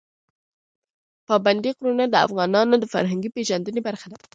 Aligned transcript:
پابندی 1.27 1.71
غرونه 1.77 2.05
د 2.09 2.15
افغانانو 2.25 2.75
د 2.79 2.85
فرهنګي 2.93 3.29
پیژندنې 3.35 3.81
برخه 3.87 4.07
ده. 4.11 4.17